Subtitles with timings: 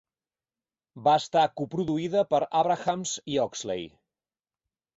[1.07, 3.87] Va estar coproduïda per Abrahams i Oxley.